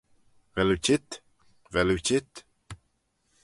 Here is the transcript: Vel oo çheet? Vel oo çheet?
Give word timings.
Vel 0.55 0.69
oo 0.73 0.79
çheet? 0.85 1.09
Vel 1.73 1.89
oo 1.93 1.99
çheet? 2.05 2.31